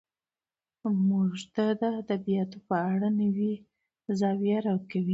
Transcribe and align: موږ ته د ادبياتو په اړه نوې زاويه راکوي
موږ 1.09 1.31
ته 1.55 1.65
د 1.81 1.83
ادبياتو 2.01 2.57
په 2.67 2.75
اړه 2.91 3.07
نوې 3.21 3.53
زاويه 4.19 4.57
راکوي 4.67 5.09